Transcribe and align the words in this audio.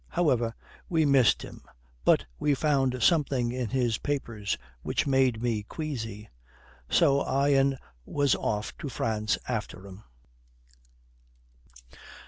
However, 0.07 0.55
we 0.89 1.05
missed 1.05 1.43
him; 1.43 1.61
but 2.03 2.25
we 2.39 2.55
found 2.55 3.03
something 3.03 3.51
in 3.51 3.69
his 3.69 3.99
papers 3.99 4.57
which 4.81 5.05
made 5.05 5.43
me 5.43 5.61
queasy. 5.61 6.27
So 6.89 7.19
I 7.21 7.49
e'en 7.51 7.77
was 8.03 8.33
off 8.33 8.75
to 8.79 8.89
France 8.89 9.37
after 9.47 9.85
him. 9.85 10.03